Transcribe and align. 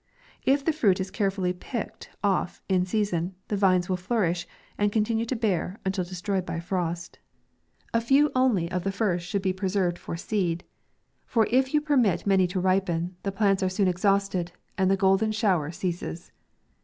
If 0.47 0.65
the 0.65 0.73
fruit 0.73 0.99
is 0.99 1.11
carefully 1.11 1.53
picked 1.53 2.09
offin 2.23 2.87
sea 2.87 3.03
son, 3.05 3.35
the 3.49 3.55
vines 3.55 3.87
will 3.87 3.97
flourish, 3.97 4.47
and 4.75 4.91
continue 4.91 5.27
to 5.27 5.35
bear, 5.35 5.77
until 5.85 6.03
destroyed 6.03 6.43
by 6.43 6.59
frost. 6.59 7.19
A 7.93 8.01
few 8.01 8.31
only 8.33 8.71
of 8.71 8.83
the 8.83 8.91
first 8.91 9.27
should 9.27 9.43
be 9.43 9.53
preserved 9.53 9.99
for 9.99 10.17
seed; 10.17 10.63
for; 11.27 11.41
mav* 11.43 11.51
1 11.51 11.51
1 11.51 11.51
5 11.61 11.67
if 11.67 11.73
you 11.75 11.81
permit 11.81 12.25
many 12.25 12.47
to 12.47 12.59
ripen, 12.59 13.15
the 13.21 13.31
plants 13.31 13.61
are 13.61 13.69
soon 13.69 13.87
exhausted, 13.87 14.51
and 14.75 14.89
the 14.89 14.97
golden 14.97 15.31
shower 15.31 15.69
ceases. 15.69 16.31